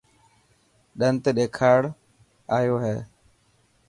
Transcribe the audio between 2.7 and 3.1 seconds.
هي.